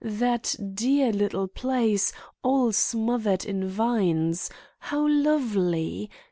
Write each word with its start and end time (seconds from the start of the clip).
That 0.03 0.55
dear 0.73 1.13
little 1.13 1.47
place 1.47 2.11
all 2.41 2.71
smothered 2.71 3.45
in 3.45 3.67
vines? 3.69 4.49
How 4.79 5.07
lovely! 5.07 6.09